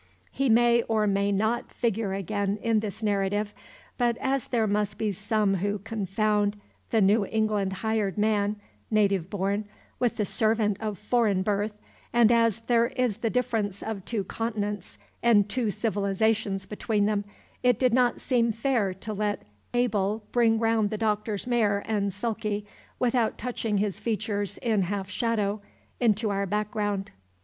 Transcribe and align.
He 0.31 0.49
may 0.49 0.81
or 0.87 1.05
may 1.05 1.31
not 1.31 1.71
figure 1.71 2.11
again 2.11 2.57
in 2.63 2.79
this 2.79 3.03
narrative; 3.03 3.53
but 3.99 4.17
as 4.17 4.47
there 4.47 4.65
must 4.65 4.97
be 4.97 5.11
some 5.11 5.57
who 5.57 5.77
confound 5.77 6.59
the 6.89 7.01
New 7.01 7.23
England 7.27 7.71
hired 7.85 8.17
man, 8.17 8.55
native 8.89 9.29
born, 9.29 9.65
with 9.99 10.15
the 10.17 10.25
servant 10.25 10.77
of 10.81 10.97
foreign 10.97 11.43
birth, 11.43 11.73
and 12.11 12.31
as 12.31 12.61
there 12.61 12.87
is 12.87 13.17
the 13.17 13.29
difference 13.29 13.83
of 13.83 14.03
two 14.03 14.23
continents 14.23 14.97
and 15.21 15.47
two 15.47 15.69
civilizations 15.69 16.65
between 16.65 17.05
them, 17.05 17.23
it 17.61 17.77
did 17.77 17.93
not 17.93 18.19
seem 18.19 18.51
fair 18.51 18.95
to 18.95 19.13
let 19.13 19.43
Abel 19.75 20.23
bring 20.31 20.57
round 20.57 20.89
the 20.89 20.97
Doctor's 20.97 21.45
mare 21.45 21.83
and 21.85 22.11
sulky 22.11 22.65
without 22.97 23.37
touching 23.37 23.77
his 23.77 23.99
features 23.99 24.57
in 24.63 24.81
half 24.81 25.11
shadow 25.11 25.61
into 25.99 26.31
our 26.31 26.47
background. 26.47 27.11